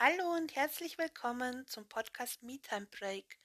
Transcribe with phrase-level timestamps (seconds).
[0.00, 3.36] Hallo und herzlich willkommen zum Podcast MeTime Break.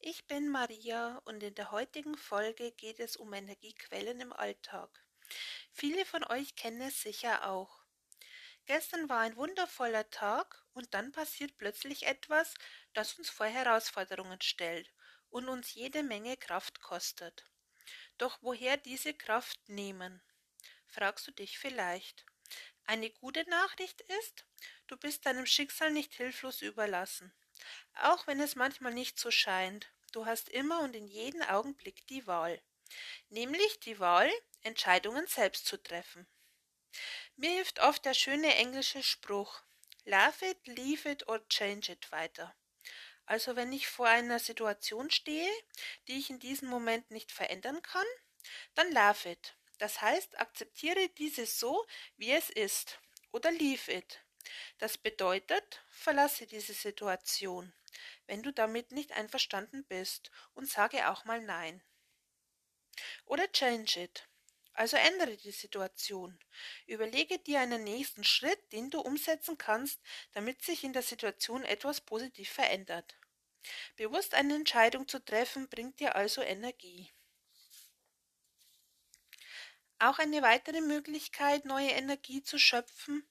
[0.00, 5.04] Ich bin Maria und in der heutigen Folge geht es um Energiequellen im Alltag.
[5.72, 7.84] Viele von euch kennen es sicher auch.
[8.66, 12.54] Gestern war ein wundervoller Tag und dann passiert plötzlich etwas,
[12.92, 14.92] das uns vor Herausforderungen stellt
[15.28, 17.48] und uns jede Menge Kraft kostet.
[18.18, 20.20] Doch woher diese Kraft nehmen?
[20.88, 22.26] Fragst du dich vielleicht.
[22.86, 24.44] Eine gute Nachricht ist,
[24.86, 27.32] du bist deinem Schicksal nicht hilflos überlassen.
[27.94, 32.26] Auch wenn es manchmal nicht so scheint, du hast immer und in jedem Augenblick die
[32.26, 32.60] Wahl.
[33.28, 34.30] Nämlich die Wahl,
[34.62, 36.26] Entscheidungen selbst zu treffen.
[37.36, 39.62] Mir hilft oft der schöne englische Spruch
[40.04, 42.54] Love it, leave it or change it weiter.
[43.26, 45.48] Also wenn ich vor einer Situation stehe,
[46.08, 48.06] die ich in diesem Moment nicht verändern kann,
[48.74, 49.54] dann love it.
[49.80, 51.86] Das heißt, akzeptiere dieses so,
[52.18, 53.00] wie es ist.
[53.32, 54.22] Oder leave it.
[54.76, 57.72] Das bedeutet, verlasse diese Situation,
[58.26, 61.82] wenn du damit nicht einverstanden bist, und sage auch mal Nein.
[63.24, 64.28] Oder change it.
[64.74, 66.38] Also ändere die Situation.
[66.86, 69.98] Überlege dir einen nächsten Schritt, den du umsetzen kannst,
[70.32, 73.16] damit sich in der Situation etwas positiv verändert.
[73.96, 77.10] Bewusst eine Entscheidung zu treffen, bringt dir also Energie.
[80.02, 83.22] Auch eine weitere Möglichkeit, neue Energie zu schöpfen,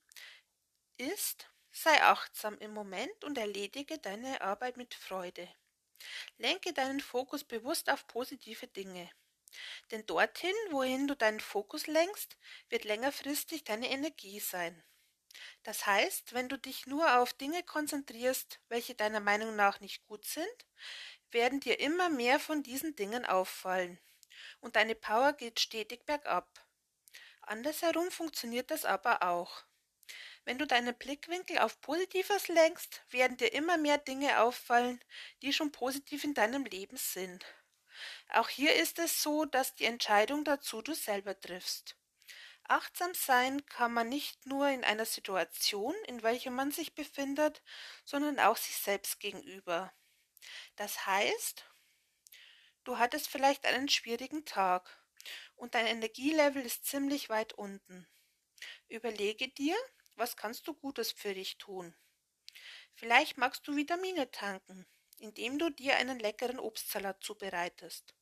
[0.97, 5.49] ist, sei achtsam im Moment und erledige deine Arbeit mit Freude.
[6.37, 9.09] Lenke deinen Fokus bewusst auf positive Dinge.
[9.89, 12.37] Denn dorthin, wohin du deinen Fokus lenkst,
[12.69, 14.83] wird längerfristig deine Energie sein.
[15.63, 20.23] Das heißt, wenn du dich nur auf Dinge konzentrierst, welche deiner Meinung nach nicht gut
[20.23, 20.67] sind,
[21.31, 23.99] werden dir immer mehr von diesen Dingen auffallen
[24.61, 26.47] und deine Power geht stetig bergab.
[27.41, 29.63] Andersherum funktioniert das aber auch.
[30.45, 35.03] Wenn du deinen Blickwinkel auf Positives lenkst, werden dir immer mehr Dinge auffallen,
[35.41, 37.45] die schon positiv in deinem Leben sind.
[38.29, 41.95] Auch hier ist es so, dass die Entscheidung dazu du selber triffst.
[42.63, 47.63] Achtsam sein kann man nicht nur in einer Situation, in welcher man sich befindet,
[48.05, 49.91] sondern auch sich selbst gegenüber.
[50.75, 51.65] Das heißt,
[52.89, 54.99] Du hattest vielleicht einen schwierigen Tag
[55.55, 58.07] und dein Energielevel ist ziemlich weit unten.
[58.87, 59.77] Überlege dir,
[60.15, 61.95] was kannst du Gutes für dich tun.
[62.95, 64.87] Vielleicht magst du Vitamine tanken,
[65.19, 68.15] indem du dir einen leckeren Obstsalat zubereitest.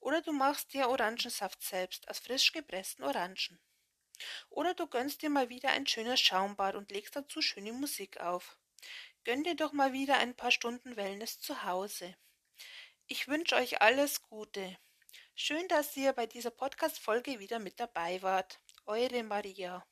[0.00, 3.60] Oder du machst dir Orangensaft selbst aus frisch gepressten Orangen.
[4.48, 8.56] Oder du gönnst dir mal wieder ein schönes Schaumbad und legst dazu schöne Musik auf.
[9.24, 12.16] Gönn dir doch mal wieder ein paar Stunden Wellness zu Hause.
[13.08, 14.76] Ich wünsche euch alles Gute.
[15.36, 18.60] Schön, dass ihr bei dieser Podcast-Folge wieder mit dabei wart.
[18.84, 19.86] Eure Maria.